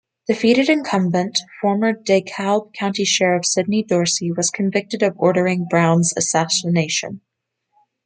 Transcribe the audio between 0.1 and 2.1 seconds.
Defeated incumbent, former